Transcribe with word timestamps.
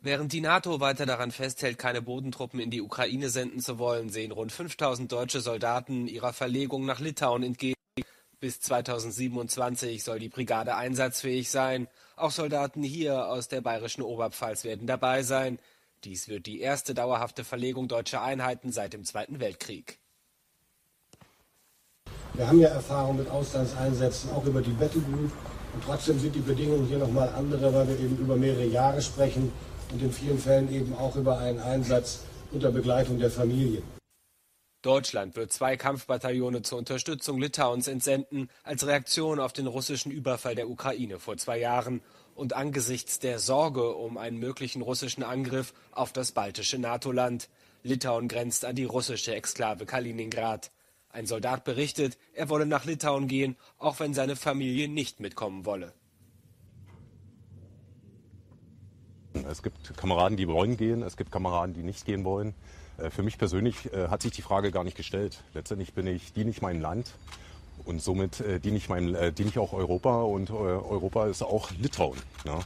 Während 0.00 0.32
die 0.32 0.40
NATO 0.40 0.78
weiter 0.78 1.06
daran 1.06 1.32
festhält, 1.32 1.76
keine 1.76 2.00
Bodentruppen 2.00 2.60
in 2.60 2.70
die 2.70 2.80
Ukraine 2.80 3.30
senden 3.30 3.58
zu 3.58 3.80
wollen, 3.80 4.10
sehen 4.10 4.30
rund 4.30 4.52
5000 4.52 5.10
deutsche 5.10 5.40
Soldaten 5.40 6.06
ihrer 6.06 6.32
Verlegung 6.32 6.86
nach 6.86 7.00
Litauen 7.00 7.42
entgegen. 7.42 7.74
Bis 8.38 8.60
2027 8.60 10.04
soll 10.04 10.20
die 10.20 10.28
Brigade 10.28 10.76
einsatzfähig 10.76 11.50
sein. 11.50 11.88
Auch 12.14 12.30
Soldaten 12.30 12.84
hier 12.84 13.26
aus 13.26 13.48
der 13.48 13.60
bayerischen 13.60 14.02
Oberpfalz 14.02 14.62
werden 14.62 14.86
dabei 14.86 15.24
sein. 15.24 15.58
Dies 16.04 16.28
wird 16.28 16.46
die 16.46 16.60
erste 16.60 16.94
dauerhafte 16.94 17.42
Verlegung 17.42 17.88
deutscher 17.88 18.22
Einheiten 18.22 18.70
seit 18.70 18.92
dem 18.92 19.04
Zweiten 19.04 19.40
Weltkrieg. 19.40 19.98
Wir 22.34 22.46
haben 22.46 22.60
ja 22.60 22.68
Erfahrung 22.68 23.16
mit 23.16 23.28
Auslandseinsätzen, 23.28 24.30
auch 24.30 24.44
über 24.44 24.62
die 24.62 24.70
Battle 24.70 25.00
Group. 25.00 25.32
Und 25.74 25.84
trotzdem 25.84 26.20
sind 26.20 26.36
die 26.36 26.40
Bedingungen 26.40 26.86
hier 26.86 26.98
nochmal 26.98 27.30
andere, 27.30 27.74
weil 27.74 27.88
wir 27.88 27.98
eben 27.98 28.16
über 28.16 28.36
mehrere 28.36 28.66
Jahre 28.66 29.02
sprechen 29.02 29.52
und 29.90 30.02
in 30.02 30.12
vielen 30.12 30.38
Fällen 30.38 30.72
eben 30.72 30.94
auch 30.94 31.16
über 31.16 31.38
einen 31.38 31.60
Einsatz 31.60 32.20
unter 32.52 32.70
Begleitung 32.70 33.18
der 33.18 33.30
Familie. 33.30 33.82
Deutschland 34.82 35.34
wird 35.34 35.52
zwei 35.52 35.76
Kampfbataillone 35.76 36.62
zur 36.62 36.78
Unterstützung 36.78 37.40
Litauens 37.40 37.88
entsenden, 37.88 38.48
als 38.62 38.86
Reaktion 38.86 39.40
auf 39.40 39.52
den 39.52 39.66
russischen 39.66 40.12
Überfall 40.12 40.54
der 40.54 40.70
Ukraine 40.70 41.18
vor 41.18 41.36
zwei 41.36 41.58
Jahren 41.58 42.00
und 42.36 42.52
angesichts 42.52 43.18
der 43.18 43.40
Sorge 43.40 43.96
um 43.96 44.16
einen 44.16 44.38
möglichen 44.38 44.80
russischen 44.80 45.24
Angriff 45.24 45.74
auf 45.90 46.12
das 46.12 46.30
baltische 46.30 46.78
NATO-Land. 46.78 47.48
Litauen 47.82 48.28
grenzt 48.28 48.64
an 48.64 48.76
die 48.76 48.84
russische 48.84 49.34
Exklave 49.34 49.84
Kaliningrad. 49.84 50.70
Ein 51.10 51.26
Soldat 51.26 51.64
berichtet, 51.64 52.16
er 52.32 52.48
wolle 52.48 52.66
nach 52.66 52.84
Litauen 52.84 53.26
gehen, 53.26 53.56
auch 53.78 53.98
wenn 53.98 54.14
seine 54.14 54.36
Familie 54.36 54.88
nicht 54.88 55.18
mitkommen 55.18 55.64
wolle. 55.64 55.92
Es 59.44 59.62
gibt 59.62 59.96
Kameraden, 59.96 60.36
die 60.36 60.48
wollen 60.48 60.76
gehen, 60.76 61.02
es 61.02 61.16
gibt 61.16 61.30
Kameraden, 61.32 61.74
die 61.74 61.82
nicht 61.82 62.04
gehen 62.04 62.24
wollen. 62.24 62.54
Äh, 62.98 63.10
für 63.10 63.22
mich 63.22 63.38
persönlich 63.38 63.92
äh, 63.92 64.08
hat 64.08 64.22
sich 64.22 64.32
die 64.32 64.42
Frage 64.42 64.70
gar 64.70 64.84
nicht 64.84 64.96
gestellt. 64.96 65.42
Letztendlich 65.54 65.94
bin 65.94 66.06
ich, 66.06 66.32
diene 66.32 66.50
ich 66.50 66.62
mein 66.62 66.80
Land 66.80 67.12
und 67.84 68.02
somit 68.02 68.40
äh, 68.40 68.60
diene, 68.60 68.76
ich 68.76 68.88
mein, 68.88 69.06
diene 69.34 69.48
ich 69.48 69.58
auch 69.58 69.72
Europa 69.72 70.22
und 70.22 70.50
Europa 70.50 71.26
ist 71.26 71.42
auch 71.42 71.70
Litauen. 71.72 72.18
Ja? 72.44 72.60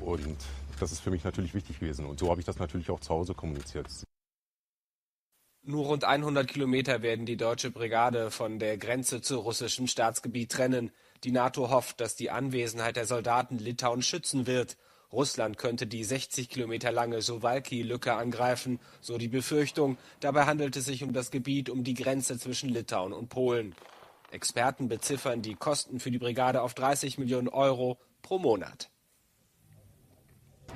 Und 0.00 0.36
das 0.80 0.92
ist 0.92 1.00
für 1.00 1.10
mich 1.10 1.24
natürlich 1.24 1.54
wichtig 1.54 1.78
gewesen 1.78 2.06
und 2.06 2.18
so 2.18 2.30
habe 2.30 2.40
ich 2.40 2.46
das 2.46 2.58
natürlich 2.58 2.90
auch 2.90 3.00
zu 3.00 3.10
Hause 3.10 3.34
kommuniziert. 3.34 3.86
Nur 5.68 5.86
rund 5.86 6.04
100 6.04 6.46
Kilometer 6.46 7.02
werden 7.02 7.26
die 7.26 7.36
deutsche 7.36 7.72
Brigade 7.72 8.30
von 8.30 8.60
der 8.60 8.78
Grenze 8.78 9.20
zu 9.20 9.38
russischem 9.38 9.88
Staatsgebiet 9.88 10.52
trennen. 10.52 10.92
Die 11.24 11.32
NATO 11.32 11.70
hofft, 11.70 12.00
dass 12.00 12.14
die 12.14 12.30
Anwesenheit 12.30 12.94
der 12.94 13.04
Soldaten 13.04 13.58
Litauen 13.58 14.00
schützen 14.02 14.46
wird. 14.46 14.76
Russland 15.12 15.58
könnte 15.58 15.86
die 15.86 16.04
60 16.04 16.48
Kilometer 16.48 16.92
lange 16.92 17.22
Suwalki-Lücke 17.22 18.14
angreifen, 18.14 18.80
so 19.00 19.18
die 19.18 19.28
Befürchtung. 19.28 19.98
Dabei 20.20 20.46
handelt 20.46 20.76
es 20.76 20.86
sich 20.86 21.02
um 21.02 21.12
das 21.12 21.30
Gebiet 21.30 21.70
um 21.70 21.84
die 21.84 21.94
Grenze 21.94 22.38
zwischen 22.38 22.68
Litauen 22.70 23.12
und 23.12 23.28
Polen. 23.28 23.74
Experten 24.32 24.88
beziffern 24.88 25.42
die 25.42 25.54
Kosten 25.54 26.00
für 26.00 26.10
die 26.10 26.18
Brigade 26.18 26.62
auf 26.62 26.74
30 26.74 27.18
Millionen 27.18 27.48
Euro 27.48 27.98
pro 28.22 28.38
Monat. 28.38 28.90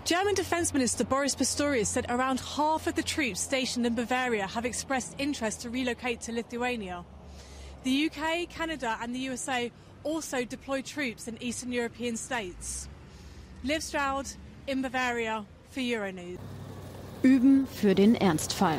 German 0.05 0.35
Defence 0.35 0.73
Minister 0.73 1.05
Boris 1.05 1.37
Pistorius 1.37 1.93
said 1.93 2.09
around 2.09 2.41
half 2.41 2.87
of 2.87 2.95
the 2.95 3.03
troops 3.03 3.41
stationed 3.41 3.85
in 3.85 3.95
Bavaria 3.95 4.47
have 4.47 4.65
expressed 4.65 5.15
interest 5.19 5.63
to 5.63 5.71
relocate 5.71 6.21
to 6.23 6.33
Lithuania. 6.33 7.05
The 7.83 8.07
UK, 8.07 8.49
Canada, 8.49 8.99
and 9.03 9.15
the 9.15 9.19
USA 9.21 9.71
also 10.03 10.45
deploy 10.45 10.83
troops 10.83 11.29
in 11.29 11.43
Eastern 11.43 11.73
European 11.73 12.17
states. 12.17 12.90
Liv 13.63 13.83
Stroud 13.83 14.25
in 14.65 14.81
Bavaria 14.81 15.45
für 15.71 15.81
Euronews. 15.81 16.39
Üben 17.23 17.67
für 17.67 17.95
den 17.95 18.15
Ernstfall. 18.15 18.79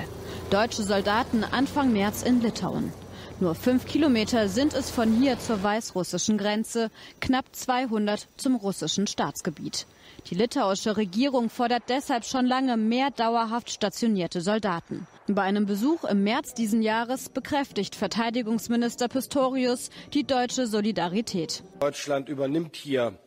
Deutsche 0.49 0.81
Soldaten 0.81 1.43
Anfang 1.43 1.93
März 1.93 2.23
in 2.23 2.41
Litauen. 2.41 2.91
Nur 3.39 3.53
fünf 3.53 3.85
Kilometer 3.85 4.49
sind 4.49 4.73
es 4.73 4.89
von 4.89 5.13
hier 5.13 5.37
zur 5.37 5.61
weißrussischen 5.61 6.39
Grenze, 6.39 6.89
knapp 7.19 7.45
200 7.51 8.27
zum 8.37 8.55
russischen 8.55 9.05
Staatsgebiet. 9.05 9.85
Die 10.31 10.35
litauische 10.35 10.97
Regierung 10.97 11.51
fordert 11.51 11.83
deshalb 11.87 12.25
schon 12.25 12.47
lange 12.47 12.75
mehr 12.75 13.11
dauerhaft 13.11 13.69
stationierte 13.69 14.41
Soldaten. 14.41 15.05
Bei 15.27 15.43
einem 15.43 15.67
Besuch 15.67 16.05
im 16.05 16.23
März 16.23 16.55
diesen 16.55 16.81
Jahres 16.81 17.29
bekräftigt 17.29 17.93
Verteidigungsminister 17.93 19.09
Pistorius 19.09 19.91
die 20.15 20.23
deutsche 20.23 20.65
Solidarität. 20.65 21.63
Deutschland 21.79 22.29
übernimmt 22.29 22.75
hier 22.75 23.19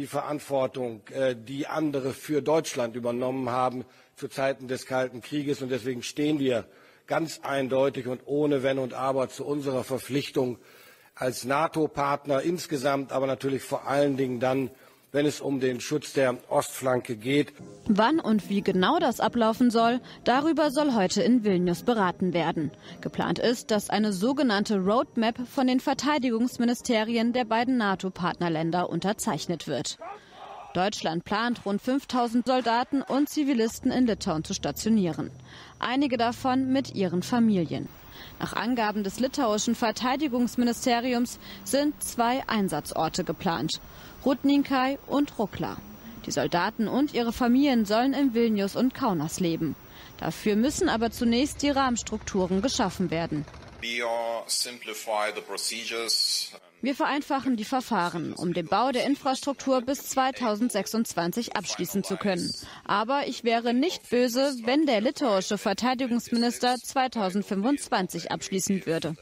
die 0.00 0.06
Verantwortung, 0.06 1.02
äh, 1.10 1.36
die 1.36 1.66
andere 1.66 2.14
für 2.14 2.40
Deutschland 2.40 2.96
übernommen 2.96 3.50
haben 3.50 3.84
zu 4.16 4.28
Zeiten 4.28 4.66
des 4.66 4.86
Kalten 4.86 5.20
Krieges. 5.20 5.60
Und 5.60 5.68
deswegen 5.68 6.02
stehen 6.02 6.38
wir 6.38 6.64
ganz 7.06 7.40
eindeutig 7.42 8.06
und 8.06 8.22
ohne 8.24 8.62
Wenn 8.62 8.78
und 8.78 8.94
Aber 8.94 9.28
zu 9.28 9.44
unserer 9.44 9.84
Verpflichtung 9.84 10.58
als 11.14 11.44
NATO-Partner 11.44 12.40
insgesamt, 12.40 13.12
aber 13.12 13.26
natürlich 13.26 13.62
vor 13.62 13.86
allen 13.86 14.16
Dingen 14.16 14.40
dann 14.40 14.70
wenn 15.12 15.26
es 15.26 15.40
um 15.40 15.60
den 15.60 15.80
Schutz 15.80 16.12
der 16.12 16.36
Ostflanke 16.48 17.16
geht. 17.16 17.52
Wann 17.86 18.20
und 18.20 18.48
wie 18.48 18.62
genau 18.62 18.98
das 18.98 19.20
ablaufen 19.20 19.70
soll, 19.70 20.00
darüber 20.24 20.70
soll 20.70 20.94
heute 20.94 21.22
in 21.22 21.44
Vilnius 21.44 21.82
beraten 21.82 22.32
werden. 22.32 22.70
Geplant 23.00 23.38
ist, 23.38 23.70
dass 23.70 23.90
eine 23.90 24.12
sogenannte 24.12 24.78
Roadmap 24.78 25.36
von 25.48 25.66
den 25.66 25.80
Verteidigungsministerien 25.80 27.32
der 27.32 27.44
beiden 27.44 27.76
NATO-Partnerländer 27.76 28.88
unterzeichnet 28.88 29.66
wird. 29.66 29.98
Deutschland 30.72 31.24
plant, 31.24 31.66
rund 31.66 31.82
5000 31.82 32.46
Soldaten 32.46 33.02
und 33.02 33.28
Zivilisten 33.28 33.90
in 33.90 34.06
Litauen 34.06 34.44
zu 34.44 34.54
stationieren. 34.54 35.30
Einige 35.80 36.16
davon 36.16 36.72
mit 36.72 36.94
ihren 36.94 37.22
Familien. 37.22 37.88
Nach 38.38 38.52
Angaben 38.52 39.02
des 39.02 39.18
litauischen 39.18 39.74
Verteidigungsministeriums 39.74 41.38
sind 41.64 42.00
zwei 42.02 42.42
Einsatzorte 42.48 43.24
geplant. 43.24 43.80
Rudninkai 44.24 44.98
und 45.06 45.38
Rukla. 45.38 45.76
Die 46.26 46.30
Soldaten 46.30 46.86
und 46.86 47.14
ihre 47.14 47.32
Familien 47.32 47.84
sollen 47.84 48.12
in 48.12 48.34
Vilnius 48.34 48.76
und 48.76 48.94
Kaunas 48.94 49.40
leben. 49.40 49.74
Dafür 50.18 50.54
müssen 50.54 50.88
aber 50.88 51.10
zunächst 51.10 51.62
die 51.62 51.70
Rahmenstrukturen 51.70 52.62
geschaffen 52.62 53.10
werden. 53.10 53.44
Wir 56.82 56.94
vereinfachen 56.94 57.56
die 57.56 57.64
Verfahren, 57.64 58.32
um 58.32 58.54
den 58.54 58.66
Bau 58.66 58.90
der 58.90 59.04
Infrastruktur 59.04 59.82
bis 59.82 60.08
2026 60.08 61.54
abschließen 61.54 62.04
zu 62.04 62.16
können. 62.16 62.50
Aber 62.84 63.26
ich 63.26 63.44
wäre 63.44 63.74
nicht 63.74 64.08
böse, 64.08 64.54
wenn 64.64 64.86
der 64.86 65.02
litauische 65.02 65.58
Verteidigungsminister 65.58 66.76
2025 66.76 68.32
abschließen 68.32 68.86
würde. 68.86 69.14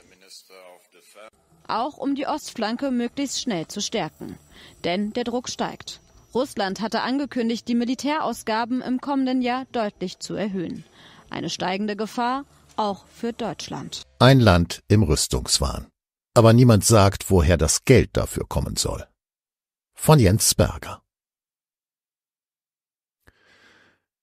Auch 1.66 1.98
um 1.98 2.14
die 2.14 2.26
Ostflanke 2.26 2.90
möglichst 2.92 3.42
schnell 3.42 3.66
zu 3.66 3.80
stärken. 3.82 4.38
Denn 4.84 5.12
der 5.12 5.24
Druck 5.24 5.48
steigt. 5.48 6.00
Russland 6.34 6.80
hatte 6.80 7.00
angekündigt, 7.00 7.66
die 7.66 7.74
Militärausgaben 7.74 8.82
im 8.82 9.00
kommenden 9.00 9.42
Jahr 9.42 9.64
deutlich 9.72 10.20
zu 10.20 10.34
erhöhen. 10.34 10.84
Eine 11.28 11.50
steigende 11.50 11.96
Gefahr 11.96 12.44
auch 12.76 13.06
für 13.06 13.32
Deutschland. 13.32 14.02
Ein 14.20 14.38
Land 14.38 14.80
im 14.88 15.02
Rüstungswahn. 15.02 15.88
Aber 16.34 16.52
niemand 16.52 16.84
sagt, 16.84 17.30
woher 17.30 17.56
das 17.56 17.84
Geld 17.84 18.10
dafür 18.12 18.46
kommen 18.48 18.76
soll. 18.76 19.06
Von 19.94 20.18
Jens 20.18 20.54
Berger. 20.54 21.02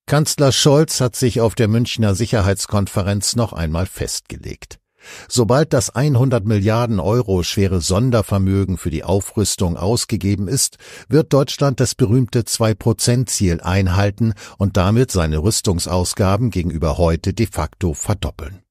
Kanzler 0.08 0.52
Scholz 0.52 1.02
hat 1.02 1.16
sich 1.16 1.42
auf 1.42 1.56
der 1.56 1.68
Münchner 1.68 2.14
Sicherheitskonferenz 2.14 3.36
noch 3.36 3.54
einmal 3.54 3.88
festgelegt. 3.88 4.80
Sobald 5.28 5.74
das 5.74 5.90
100 5.90 6.46
Milliarden 6.46 7.00
Euro 7.00 7.44
schwere 7.44 7.82
Sondervermögen 7.82 8.78
für 8.78 8.90
die 8.90 9.04
Aufrüstung 9.04 9.78
ausgegeben 9.78 10.48
ist, 10.48 10.78
wird 11.08 11.34
Deutschland 11.34 11.80
das 11.80 11.96
berühmte 11.96 12.42
2-Prozent-Ziel 12.42 13.62
einhalten 13.62 14.34
und 14.58 14.78
damit 14.78 15.12
seine 15.12 15.40
Rüstungsausgaben 15.40 16.50
gegenüber 16.50 16.98
heute 16.98 17.34
de 17.34 17.48
facto 17.48 17.94
verdoppeln. 17.94 18.65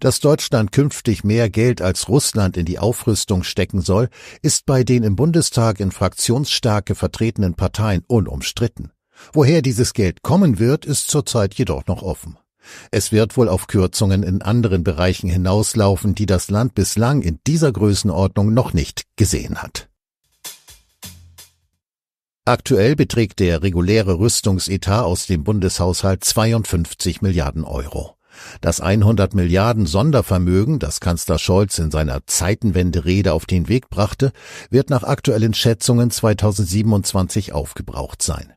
Dass 0.00 0.20
Deutschland 0.20 0.72
künftig 0.72 1.24
mehr 1.24 1.50
Geld 1.50 1.82
als 1.82 2.08
Russland 2.08 2.56
in 2.56 2.64
die 2.64 2.78
Aufrüstung 2.78 3.42
stecken 3.42 3.80
soll, 3.80 4.08
ist 4.42 4.66
bei 4.66 4.84
den 4.84 5.02
im 5.02 5.16
Bundestag 5.16 5.80
in 5.80 5.92
Fraktionsstärke 5.92 6.94
vertretenen 6.94 7.54
Parteien 7.54 8.04
unumstritten. 8.06 8.92
Woher 9.32 9.62
dieses 9.62 9.92
Geld 9.92 10.22
kommen 10.22 10.58
wird, 10.58 10.84
ist 10.84 11.08
zurzeit 11.08 11.54
jedoch 11.54 11.86
noch 11.86 12.02
offen. 12.02 12.36
Es 12.90 13.12
wird 13.12 13.36
wohl 13.36 13.48
auf 13.48 13.66
Kürzungen 13.66 14.22
in 14.22 14.42
anderen 14.42 14.84
Bereichen 14.84 15.28
hinauslaufen, 15.28 16.14
die 16.14 16.26
das 16.26 16.50
Land 16.50 16.74
bislang 16.74 17.22
in 17.22 17.40
dieser 17.46 17.72
Größenordnung 17.72 18.54
noch 18.54 18.72
nicht 18.72 19.04
gesehen 19.16 19.62
hat. 19.62 19.88
Aktuell 22.44 22.96
beträgt 22.96 23.38
der 23.38 23.62
reguläre 23.62 24.18
Rüstungsetat 24.18 25.04
aus 25.04 25.26
dem 25.26 25.44
Bundeshaushalt 25.44 26.24
52 26.24 27.22
Milliarden 27.22 27.62
Euro. 27.62 28.16
Das 28.60 28.80
100 28.80 29.34
Milliarden 29.34 29.86
Sondervermögen, 29.86 30.78
das 30.78 31.00
Kanzler 31.00 31.38
Scholz 31.38 31.78
in 31.78 31.90
seiner 31.90 32.26
Zeitenwende-Rede 32.26 33.32
auf 33.32 33.46
den 33.46 33.68
Weg 33.68 33.90
brachte, 33.90 34.32
wird 34.70 34.90
nach 34.90 35.02
aktuellen 35.02 35.54
Schätzungen 35.54 36.10
2027 36.10 37.52
aufgebraucht 37.52 38.22
sein. 38.22 38.52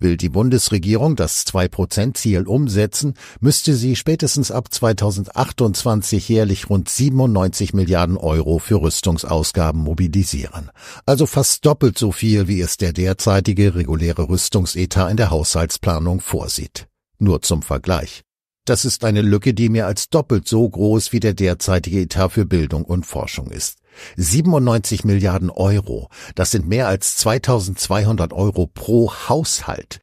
Will 0.00 0.16
die 0.16 0.28
Bundesregierung 0.28 1.16
das 1.16 1.46
2-Prozent-Ziel 1.46 2.46
umsetzen, 2.46 3.14
müsste 3.40 3.74
sie 3.74 3.96
spätestens 3.96 4.50
ab 4.50 4.72
2028 4.72 6.28
jährlich 6.28 6.70
rund 6.70 6.88
97 6.88 7.74
Milliarden 7.74 8.16
Euro 8.16 8.58
für 8.58 8.80
Rüstungsausgaben 8.80 9.80
mobilisieren. 9.80 10.70
Also 11.06 11.26
fast 11.26 11.64
doppelt 11.66 11.98
so 11.98 12.12
viel, 12.12 12.48
wie 12.48 12.60
es 12.60 12.76
der 12.76 12.92
derzeitige 12.92 13.74
reguläre 13.74 14.28
Rüstungsetat 14.28 15.10
in 15.10 15.16
der 15.16 15.30
Haushaltsplanung 15.30 16.20
vorsieht. 16.20 16.88
Nur 17.18 17.42
zum 17.42 17.62
Vergleich. 17.62 18.22
Das 18.68 18.84
ist 18.84 19.02
eine 19.04 19.22
Lücke, 19.22 19.54
die 19.54 19.70
mehr 19.70 19.86
als 19.86 20.10
doppelt 20.10 20.46
so 20.46 20.68
groß 20.68 21.12
wie 21.12 21.20
der 21.20 21.32
derzeitige 21.32 22.00
Etat 22.00 22.28
für 22.28 22.44
Bildung 22.44 22.84
und 22.84 23.06
Forschung 23.06 23.50
ist. 23.50 23.78
97 24.16 25.04
Milliarden 25.04 25.48
Euro, 25.48 26.10
das 26.34 26.50
sind 26.50 26.68
mehr 26.68 26.86
als 26.86 27.16
2200 27.16 28.34
Euro 28.34 28.66
pro 28.66 29.10
Haushalt. 29.10 30.00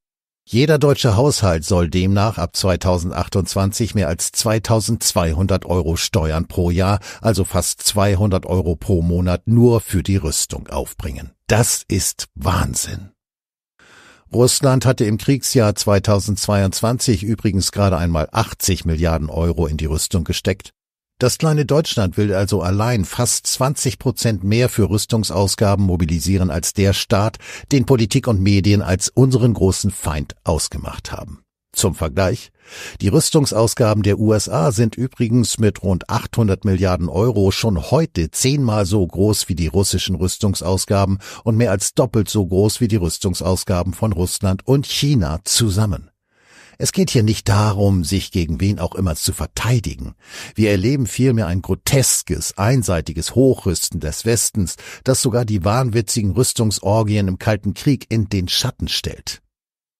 Jeder 0.47 0.79
deutsche 0.79 1.15
Haushalt 1.15 1.63
soll 1.63 1.91
demnach 1.91 2.39
ab 2.39 2.55
2028 2.55 3.93
mehr 3.93 4.07
als 4.07 4.31
2200 4.31 5.65
Euro 5.65 5.95
Steuern 5.95 6.47
pro 6.47 6.71
Jahr, 6.71 6.99
also 7.21 7.43
fast 7.43 7.83
200 7.83 8.47
Euro 8.47 8.75
pro 8.75 9.03
Monat 9.03 9.43
nur 9.45 9.79
für 9.79 10.01
die 10.01 10.17
Rüstung 10.17 10.67
aufbringen. 10.69 11.31
Das 11.45 11.83
ist 11.87 12.29
Wahnsinn. 12.33 13.14
Russland 14.33 14.85
hatte 14.85 15.05
im 15.05 15.17
Kriegsjahr 15.17 15.75
2022 15.75 17.23
übrigens 17.23 17.71
gerade 17.71 17.97
einmal 17.97 18.27
80 18.31 18.85
Milliarden 18.85 19.29
Euro 19.29 19.67
in 19.67 19.77
die 19.77 19.85
Rüstung 19.85 20.23
gesteckt. 20.23 20.71
Das 21.17 21.37
kleine 21.37 21.65
Deutschland 21.65 22.17
will 22.17 22.33
also 22.33 22.61
allein 22.61 23.05
fast 23.05 23.47
20 23.47 23.99
Prozent 23.99 24.43
mehr 24.43 24.67
für 24.67 24.89
Rüstungsausgaben 24.89 25.85
mobilisieren 25.85 26.49
als 26.49 26.73
der 26.73 26.91
Staat, 26.91 27.37
den 27.71 27.85
Politik 27.85 28.27
und 28.27 28.41
Medien 28.41 28.81
als 28.81 29.07
unseren 29.07 29.53
großen 29.53 29.91
Feind 29.91 30.35
ausgemacht 30.43 31.13
haben. 31.13 31.44
Zum 31.75 31.93
Vergleich. 31.93 32.51
Die 33.01 33.09
Rüstungsausgaben 33.09 34.01
der 34.01 34.17
USA 34.17 34.71
sind 34.71 34.95
übrigens 34.95 35.59
mit 35.59 35.83
rund 35.83 36.09
800 36.09 36.65
Milliarden 36.65 37.09
Euro 37.09 37.51
schon 37.51 37.91
heute 37.91 38.31
zehnmal 38.31 38.85
so 38.85 39.05
groß 39.05 39.49
wie 39.49 39.55
die 39.55 39.67
russischen 39.67 40.15
Rüstungsausgaben 40.15 41.19
und 41.43 41.57
mehr 41.57 41.71
als 41.71 41.93
doppelt 41.93 42.29
so 42.29 42.45
groß 42.45 42.81
wie 42.81 42.87
die 42.87 42.95
Rüstungsausgaben 42.95 43.93
von 43.93 44.13
Russland 44.13 44.65
und 44.65 44.87
China 44.87 45.41
zusammen. 45.43 46.09
Es 46.77 46.91
geht 46.91 47.09
hier 47.09 47.23
nicht 47.23 47.47
darum, 47.47 48.03
sich 48.03 48.31
gegen 48.31 48.59
wen 48.59 48.79
auch 48.79 48.95
immer 48.95 49.15
zu 49.15 49.31
verteidigen. 49.31 50.15
Wir 50.55 50.71
erleben 50.71 51.07
vielmehr 51.07 51.47
ein 51.47 51.61
groteskes, 51.61 52.57
einseitiges 52.57 53.35
Hochrüsten 53.35 53.99
des 53.99 54.25
Westens, 54.25 54.75
das 55.03 55.21
sogar 55.21 55.45
die 55.45 55.63
wahnwitzigen 55.63 56.31
Rüstungsorgien 56.31 57.27
im 57.27 57.39
Kalten 57.39 57.73
Krieg 57.73 58.07
in 58.09 58.27
den 58.27 58.49
Schatten 58.49 58.87
stellt. 58.87 59.41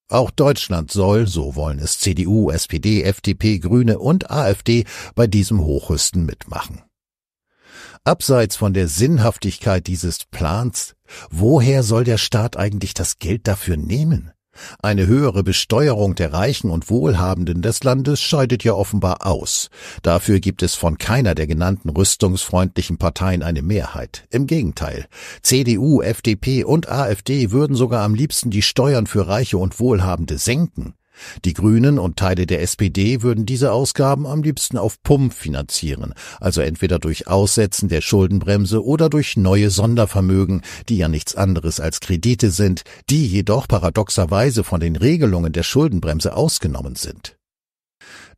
Auch 0.07 0.29
Deutschland 0.29 0.91
soll, 0.91 1.25
so 1.25 1.55
wollen 1.55 1.79
es 1.79 1.99
CDU, 1.99 2.51
SPD, 2.51 3.01
FDP, 3.01 3.57
Grüne 3.57 3.97
und 3.97 4.29
AfD, 4.29 4.85
bei 5.15 5.25
diesem 5.25 5.59
Hochrüsten 5.59 6.25
mitmachen. 6.25 6.83
Abseits 8.03 8.55
von 8.55 8.73
der 8.73 8.87
Sinnhaftigkeit 8.87 9.87
dieses 9.87 10.25
Plans, 10.25 10.95
woher 11.31 11.81
soll 11.81 12.03
der 12.03 12.19
Staat 12.19 12.55
eigentlich 12.55 12.93
das 12.93 13.17
Geld 13.17 13.47
dafür 13.47 13.77
nehmen? 13.77 14.31
Eine 14.81 15.07
höhere 15.07 15.43
Besteuerung 15.43 16.15
der 16.15 16.33
Reichen 16.33 16.69
und 16.69 16.89
Wohlhabenden 16.89 17.61
des 17.61 17.83
Landes 17.83 18.21
scheidet 18.21 18.63
ja 18.63 18.73
offenbar 18.73 19.25
aus. 19.25 19.69
Dafür 20.01 20.39
gibt 20.39 20.63
es 20.63 20.75
von 20.75 20.97
keiner 20.97 21.35
der 21.35 21.47
genannten 21.47 21.89
rüstungsfreundlichen 21.89 22.97
Parteien 22.97 23.43
eine 23.43 23.61
Mehrheit. 23.61 24.25
Im 24.29 24.47
Gegenteil. 24.47 25.05
CDU, 25.41 26.01
FDP 26.01 26.63
und 26.63 26.89
AfD 26.89 27.51
würden 27.51 27.75
sogar 27.75 28.03
am 28.03 28.15
liebsten 28.15 28.49
die 28.49 28.61
Steuern 28.61 29.07
für 29.07 29.27
Reiche 29.27 29.57
und 29.57 29.79
Wohlhabende 29.79 30.37
senken. 30.37 30.93
Die 31.43 31.53
Grünen 31.53 31.99
und 31.99 32.17
Teile 32.17 32.45
der 32.45 32.61
SPD 32.61 33.21
würden 33.21 33.45
diese 33.45 33.71
Ausgaben 33.71 34.25
am 34.25 34.43
liebsten 34.43 34.77
auf 34.77 35.01
Pump 35.03 35.33
finanzieren, 35.33 36.13
also 36.39 36.61
entweder 36.61 36.99
durch 36.99 37.27
Aussetzen 37.27 37.89
der 37.89 38.01
Schuldenbremse 38.01 38.83
oder 38.83 39.09
durch 39.09 39.37
neue 39.37 39.69
Sondervermögen, 39.69 40.61
die 40.89 40.97
ja 40.97 41.07
nichts 41.07 41.35
anderes 41.35 41.79
als 41.79 41.99
Kredite 41.99 42.51
sind, 42.51 42.83
die 43.09 43.27
jedoch 43.27 43.67
paradoxerweise 43.67 44.63
von 44.63 44.79
den 44.79 44.95
Regelungen 44.95 45.53
der 45.53 45.63
Schuldenbremse 45.63 46.35
ausgenommen 46.35 46.95
sind. 46.95 47.34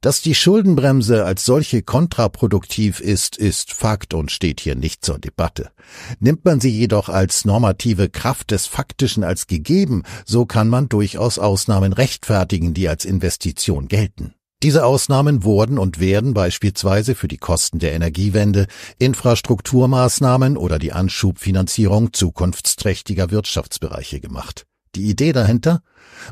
Dass 0.02 0.22
die 0.22 0.36
Schuldenbremse 0.36 1.26
als 1.26 1.44
solche 1.44 1.82
kontraproduktiv 1.82 3.00
ist, 3.00 3.36
ist 3.38 3.74
Fakt 3.74 4.14
und 4.14 4.32
steht 4.32 4.60
hier 4.60 4.76
nicht 4.76 5.04
zur 5.04 5.18
Debatte. 5.18 5.72
Nimmt 6.20 6.46
man 6.46 6.60
sie 6.60 6.70
jedoch 6.70 7.10
als 7.10 7.46
normative 7.46 8.10
Kraft 8.10 8.52
des 8.52 8.68
Faktischen 8.68 9.24
als 9.24 9.48
gegeben, 9.48 10.04
so 10.26 10.46
kann 10.46 10.70
man 10.70 10.88
durchaus 10.88 11.40
Ausnahmen 11.40 11.94
rechtfertigen, 11.94 12.74
die 12.74 12.88
als 12.90 13.06
Investition 13.06 13.88
gelten. 13.88 14.34
Diese 14.64 14.86
Ausnahmen 14.86 15.44
wurden 15.44 15.78
und 15.78 16.00
werden 16.00 16.34
beispielsweise 16.34 17.14
für 17.14 17.28
die 17.28 17.38
Kosten 17.38 17.78
der 17.78 17.94
Energiewende, 17.94 18.66
Infrastrukturmaßnahmen 18.98 20.58
oder 20.58 20.80
die 20.80 20.94
Anschubfinanzierung 20.94 22.12
zukunftsträchtiger 22.12 23.30
Wirtschaftsbereiche 23.30 24.20
gemacht. 24.20 24.66
Die 24.96 25.10
Idee 25.10 25.34
dahinter? 25.34 25.82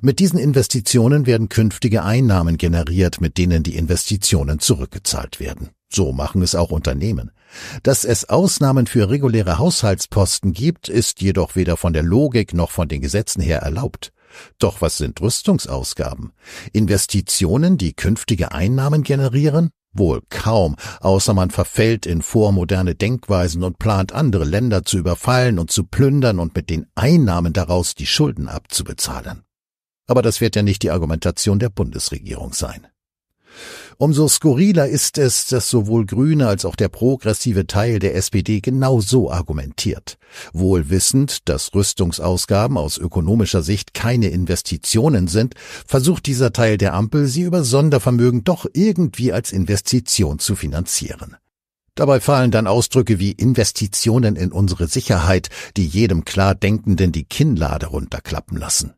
Mit 0.02 0.20
diesen 0.20 0.40
Investitionen 0.40 1.26
werden 1.26 1.50
künftige 1.50 2.04
Einnahmen 2.04 2.58
generiert, 2.58 3.22
mit 3.22 3.38
denen 3.38 3.64
die 3.64 3.76
Investitionen 3.76 4.60
zurückgezahlt 4.60 5.40
werden. 5.40 5.70
So 5.90 6.12
machen 6.12 6.42
es 6.42 6.56
auch 6.56 6.72
Unternehmen. 6.72 7.32
Dass 7.84 8.04
es 8.04 8.28
Ausnahmen 8.28 8.88
für 8.88 9.10
reguläre 9.10 9.60
Haushaltsposten 9.60 10.54
gibt, 10.54 10.90
ist 10.90 11.22
jedoch 11.22 11.56
weder 11.56 11.78
von 11.78 11.94
der 11.94 12.04
Logik 12.04 12.54
noch 12.54 12.72
von 12.72 12.88
den 12.88 13.02
Gesetzen 13.02 13.42
her 13.42 13.60
erlaubt. 13.60 14.12
Doch 14.60 14.82
was 14.82 14.98
sind 14.98 15.22
Rüstungsausgaben? 15.22 16.34
Investitionen, 16.74 17.78
die 17.78 17.94
künftige 17.94 18.52
Einnahmen 18.52 19.04
generieren? 19.04 19.70
Wohl 19.98 20.22
kaum, 20.30 20.76
außer 21.02 21.34
man 21.34 21.52
verfällt 21.52 22.06
in 22.06 22.22
vormoderne 22.22 22.96
Denkweisen 22.96 23.64
und 23.64 23.80
plant 23.80 24.14
andere 24.14 24.44
Länder 24.44 24.84
zu 24.84 24.98
überfallen 24.98 25.58
und 25.58 25.72
zu 25.72 25.86
plündern 25.86 26.40
und 26.40 26.56
mit 26.56 26.70
den 26.70 26.88
Einnahmen 26.96 27.54
daraus 27.54 27.96
die 27.96 28.06
Schulden 28.06 28.48
abzubezahlen. 28.48 29.44
Aber 30.08 30.22
das 30.22 30.42
wird 30.42 30.56
ja 30.56 30.64
nicht 30.64 30.84
die 30.84 30.92
Argumentation 30.92 31.60
der 31.60 31.70
Bundesregierung 31.70 32.54
sein. 32.54 32.88
Umso 33.98 34.28
skurriler 34.28 34.88
ist 34.88 35.18
es, 35.18 35.46
dass 35.48 35.70
sowohl 35.70 36.06
Grüne 36.06 36.48
als 36.48 36.66
auch 36.66 36.76
der 36.76 36.90
progressive 36.90 37.66
Teil 37.66 38.00
der 38.00 38.16
SPD 38.16 38.60
genau 38.60 39.00
so 39.00 39.32
argumentiert. 39.32 40.18
Wohl 40.52 40.90
wissend, 40.90 41.48
dass 41.48 41.74
Rüstungsausgaben 41.74 42.78
aus 42.78 42.98
ökonomischer 42.98 43.62
Sicht 43.62 43.94
keine 43.94 44.28
Investitionen 44.28 45.28
sind, 45.30 45.56
versucht 45.88 46.26
dieser 46.26 46.52
Teil 46.52 46.78
der 46.78 46.94
Ampel, 46.94 47.28
sie 47.28 47.44
über 47.44 47.64
Sondervermögen 47.64 48.44
doch 48.44 48.66
irgendwie 48.74 49.32
als 49.32 49.54
Investition 49.54 50.40
zu 50.40 50.56
finanzieren. 50.56 51.38
Dabei 51.96 52.20
fallen 52.20 52.52
dann 52.52 52.68
Ausdrücke 52.68 53.20
wie 53.20 53.32
Investitionen 53.32 54.36
in 54.36 54.52
unsere 54.52 54.88
Sicherheit, 54.88 55.48
die 55.78 55.86
jedem 55.86 56.26
klar 56.26 56.54
Denkenden 56.54 57.14
die 57.14 57.24
Kinnlade 57.24 57.86
runterklappen 57.86 58.58
lassen. 58.58 58.94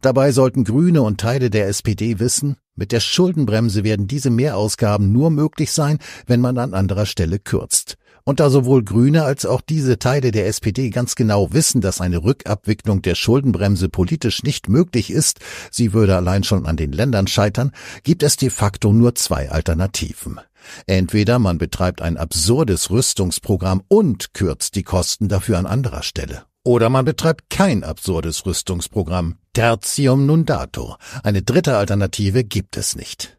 Dabei 0.00 0.32
sollten 0.32 0.64
Grüne 0.64 1.02
und 1.02 1.20
Teile 1.20 1.50
der 1.50 1.68
SPD 1.68 2.18
wissen, 2.18 2.56
mit 2.74 2.90
der 2.90 3.00
Schuldenbremse 3.00 3.84
werden 3.84 4.06
diese 4.06 4.30
Mehrausgaben 4.30 5.12
nur 5.12 5.30
möglich 5.30 5.72
sein, 5.72 5.98
wenn 6.26 6.40
man 6.40 6.56
an 6.56 6.72
anderer 6.72 7.04
Stelle 7.04 7.38
kürzt. 7.38 7.96
Und 8.24 8.40
da 8.40 8.50
sowohl 8.50 8.84
Grüne 8.84 9.24
als 9.24 9.44
auch 9.44 9.60
diese 9.60 9.98
Teile 9.98 10.30
der 10.30 10.46
SPD 10.46 10.90
ganz 10.90 11.16
genau 11.16 11.52
wissen, 11.52 11.80
dass 11.80 12.00
eine 12.00 12.22
Rückabwicklung 12.22 13.02
der 13.02 13.14
Schuldenbremse 13.14 13.88
politisch 13.88 14.42
nicht 14.42 14.68
möglich 14.68 15.10
ist, 15.10 15.40
sie 15.70 15.92
würde 15.92 16.16
allein 16.16 16.44
schon 16.44 16.66
an 16.66 16.76
den 16.76 16.92
Ländern 16.92 17.26
scheitern, 17.26 17.72
gibt 18.04 18.22
es 18.22 18.36
de 18.36 18.50
facto 18.50 18.92
nur 18.92 19.14
zwei 19.16 19.50
Alternativen. 19.50 20.40
Entweder 20.86 21.40
man 21.40 21.58
betreibt 21.58 22.00
ein 22.00 22.16
absurdes 22.16 22.90
Rüstungsprogramm 22.90 23.82
und 23.88 24.32
kürzt 24.32 24.76
die 24.76 24.84
Kosten 24.84 25.28
dafür 25.28 25.58
an 25.58 25.66
anderer 25.66 26.04
Stelle. 26.04 26.44
Oder 26.64 26.90
man 26.90 27.04
betreibt 27.04 27.50
kein 27.50 27.82
absurdes 27.82 28.46
Rüstungsprogramm. 28.46 29.36
Tertium 29.52 30.26
nundato. 30.26 30.96
Eine 31.24 31.42
dritte 31.42 31.76
Alternative 31.76 32.44
gibt 32.44 32.76
es 32.76 32.94
nicht. 32.94 33.38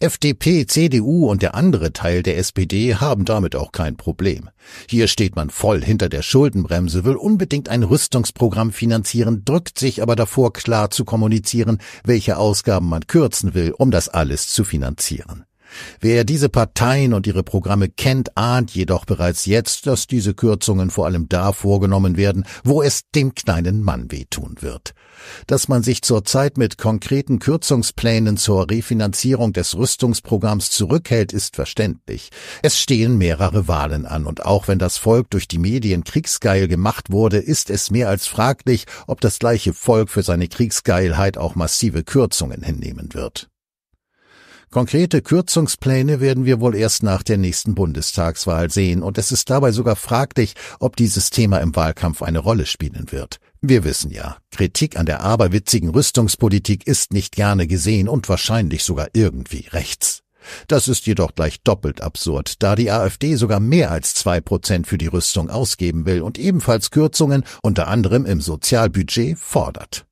FDP, 0.00 0.64
CDU 0.66 1.28
und 1.28 1.42
der 1.42 1.56
andere 1.56 1.92
Teil 1.92 2.22
der 2.22 2.38
SPD 2.38 2.94
haben 2.94 3.24
damit 3.24 3.56
auch 3.56 3.72
kein 3.72 3.96
Problem. 3.96 4.48
Hier 4.88 5.08
steht 5.08 5.34
man 5.34 5.50
voll 5.50 5.82
hinter 5.82 6.08
der 6.08 6.22
Schuldenbremse, 6.22 7.04
will 7.04 7.16
unbedingt 7.16 7.68
ein 7.68 7.82
Rüstungsprogramm 7.82 8.70
finanzieren, 8.70 9.44
drückt 9.44 9.76
sich 9.78 10.00
aber 10.00 10.14
davor 10.14 10.52
klar 10.52 10.90
zu 10.90 11.04
kommunizieren, 11.04 11.78
welche 12.04 12.38
Ausgaben 12.38 12.88
man 12.88 13.08
kürzen 13.08 13.54
will, 13.54 13.72
um 13.76 13.90
das 13.90 14.08
alles 14.08 14.46
zu 14.48 14.62
finanzieren. 14.62 15.47
Wer 16.00 16.24
diese 16.24 16.48
Parteien 16.48 17.14
und 17.14 17.26
ihre 17.26 17.42
Programme 17.42 17.88
kennt, 17.88 18.36
ahnt 18.36 18.70
jedoch 18.72 19.04
bereits 19.04 19.46
jetzt, 19.46 19.86
dass 19.86 20.06
diese 20.06 20.34
Kürzungen 20.34 20.90
vor 20.90 21.06
allem 21.06 21.28
da 21.28 21.52
vorgenommen 21.52 22.16
werden, 22.16 22.44
wo 22.64 22.82
es 22.82 23.02
dem 23.14 23.34
kleinen 23.34 23.82
Mann 23.82 24.10
wehtun 24.10 24.56
wird. 24.60 24.94
Dass 25.46 25.68
man 25.68 25.82
sich 25.82 26.02
zurzeit 26.02 26.58
mit 26.58 26.78
konkreten 26.78 27.38
Kürzungsplänen 27.38 28.36
zur 28.36 28.70
Refinanzierung 28.70 29.52
des 29.52 29.76
Rüstungsprogramms 29.76 30.70
zurückhält, 30.70 31.32
ist 31.32 31.56
verständlich. 31.56 32.30
Es 32.62 32.78
stehen 32.78 33.18
mehrere 33.18 33.68
Wahlen 33.68 34.06
an, 34.06 34.26
und 34.26 34.44
auch 34.44 34.68
wenn 34.68 34.78
das 34.78 34.96
Volk 34.96 35.30
durch 35.30 35.48
die 35.48 35.58
Medien 35.58 36.04
kriegsgeil 36.04 36.68
gemacht 36.68 37.10
wurde, 37.10 37.38
ist 37.38 37.70
es 37.70 37.90
mehr 37.90 38.08
als 38.08 38.26
fraglich, 38.26 38.86
ob 39.06 39.20
das 39.20 39.38
gleiche 39.38 39.74
Volk 39.74 40.10
für 40.10 40.22
seine 40.22 40.48
Kriegsgeilheit 40.48 41.38
auch 41.38 41.54
massive 41.54 42.04
Kürzungen 42.04 42.62
hinnehmen 42.62 43.14
wird. 43.14 43.48
Konkrete 44.70 45.22
Kürzungspläne 45.22 46.20
werden 46.20 46.44
wir 46.44 46.60
wohl 46.60 46.74
erst 46.74 47.02
nach 47.02 47.22
der 47.22 47.38
nächsten 47.38 47.74
Bundestagswahl 47.74 48.70
sehen, 48.70 49.02
und 49.02 49.16
es 49.16 49.32
ist 49.32 49.48
dabei 49.48 49.72
sogar 49.72 49.96
fraglich, 49.96 50.54
ob 50.78 50.94
dieses 50.94 51.30
Thema 51.30 51.58
im 51.58 51.74
Wahlkampf 51.74 52.22
eine 52.22 52.40
Rolle 52.40 52.66
spielen 52.66 53.06
wird. 53.10 53.40
Wir 53.62 53.82
wissen 53.84 54.10
ja, 54.10 54.36
Kritik 54.50 54.98
an 54.98 55.06
der 55.06 55.22
aberwitzigen 55.22 55.88
Rüstungspolitik 55.88 56.86
ist 56.86 57.14
nicht 57.14 57.34
gerne 57.34 57.66
gesehen 57.66 58.08
und 58.08 58.28
wahrscheinlich 58.28 58.84
sogar 58.84 59.08
irgendwie 59.14 59.66
rechts. 59.70 60.22
Das 60.66 60.86
ist 60.86 61.06
jedoch 61.06 61.34
gleich 61.34 61.62
doppelt 61.62 62.02
absurd, 62.02 62.62
da 62.62 62.76
die 62.76 62.90
AfD 62.90 63.36
sogar 63.36 63.60
mehr 63.60 63.90
als 63.90 64.14
zwei 64.14 64.40
Prozent 64.40 64.86
für 64.86 64.98
die 64.98 65.06
Rüstung 65.06 65.48
ausgeben 65.48 66.04
will 66.04 66.20
und 66.20 66.38
ebenfalls 66.38 66.90
Kürzungen 66.90 67.44
unter 67.62 67.88
anderem 67.88 68.26
im 68.26 68.40
Sozialbudget 68.40 69.38
fordert. 69.38 70.07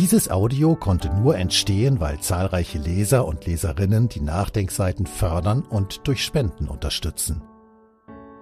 Dieses 0.00 0.30
Audio 0.30 0.76
konnte 0.76 1.14
nur 1.14 1.36
entstehen, 1.36 2.00
weil 2.00 2.18
zahlreiche 2.20 2.78
Leser 2.78 3.26
und 3.26 3.44
Leserinnen 3.44 4.08
die 4.08 4.22
Nachdenkseiten 4.22 5.04
fördern 5.04 5.60
und 5.60 6.08
durch 6.08 6.24
Spenden 6.24 6.68
unterstützen. 6.68 7.42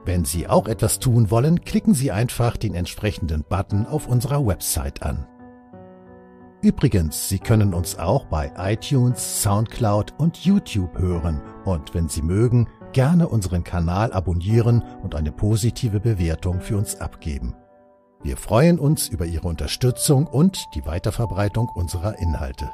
Wenn 0.04 0.24
Sie 0.24 0.46
auch 0.46 0.68
etwas 0.68 1.00
tun 1.00 1.32
wollen, 1.32 1.62
klicken 1.64 1.94
Sie 1.94 2.12
einfach 2.12 2.56
den 2.56 2.76
entsprechenden 2.76 3.42
Button 3.42 3.86
auf 3.86 4.06
unserer 4.06 4.46
Website 4.46 5.02
an. 5.02 5.26
Übrigens, 6.62 7.28
Sie 7.28 7.40
können 7.40 7.74
uns 7.74 7.98
auch 7.98 8.26
bei 8.26 8.52
iTunes, 8.56 9.42
SoundCloud 9.42 10.14
und 10.16 10.36
YouTube 10.36 10.96
hören 10.96 11.42
und 11.64 11.92
wenn 11.92 12.08
Sie 12.08 12.22
mögen, 12.22 12.68
gerne 12.92 13.28
unseren 13.28 13.64
Kanal 13.64 14.12
abonnieren 14.12 14.84
und 15.02 15.16
eine 15.16 15.32
positive 15.32 15.98
Bewertung 15.98 16.60
für 16.60 16.76
uns 16.76 17.00
abgeben. 17.00 17.56
Wir 18.22 18.36
freuen 18.36 18.78
uns 18.78 19.08
über 19.08 19.26
Ihre 19.26 19.46
Unterstützung 19.46 20.26
und 20.26 20.74
die 20.74 20.84
Weiterverbreitung 20.84 21.68
unserer 21.68 22.18
Inhalte. 22.18 22.70